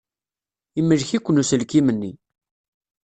Imlek-iken 0.79 1.41
uselkim-nni. 1.41 2.11